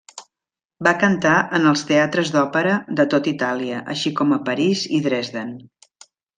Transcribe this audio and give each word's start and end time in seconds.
Va 0.87 0.93
cantar 1.03 1.33
en 1.57 1.67
els 1.73 1.83
teatres 1.91 2.33
d'òpera 2.37 2.79
de 3.01 3.07
tot 3.13 3.31
Itàlia, 3.35 3.85
així 3.97 4.15
com 4.23 4.35
a 4.35 4.43
París 4.51 4.89
i 5.01 5.05
Dresden. 5.11 5.57